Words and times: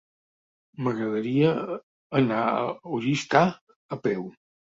M'agradaria 0.87 1.51
anar 2.21 2.39
a 2.47 2.65
Oristà 3.01 3.45
a 3.99 4.03
peu. 4.09 4.27